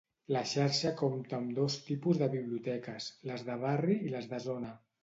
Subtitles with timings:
[0.35, 4.79] La xarxa compta amb dos tipus de biblioteques: les de barri i les de zona.